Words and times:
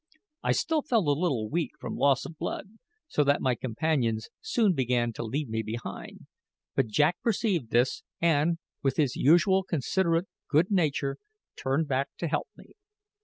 I 0.41 0.53
still 0.53 0.81
felt 0.81 1.05
a 1.05 1.11
little 1.11 1.47
weak 1.47 1.73
from 1.79 1.95
loss 1.95 2.25
of 2.25 2.35
blood, 2.35 2.71
so 3.07 3.23
that 3.23 3.39
my 3.39 3.53
companions 3.53 4.29
soon 4.41 4.73
began 4.73 5.13
to 5.13 5.23
leave 5.23 5.47
me 5.47 5.61
behind; 5.61 6.21
but 6.75 6.87
Jack 6.87 7.21
perceived 7.21 7.69
this, 7.69 8.01
and, 8.19 8.57
with 8.81 8.97
his 8.97 9.15
usual 9.15 9.61
considerate 9.61 10.27
good 10.47 10.71
nature, 10.71 11.17
turned 11.55 11.87
back 11.87 12.07
to 12.17 12.27
help 12.27 12.47
me. 12.57 12.71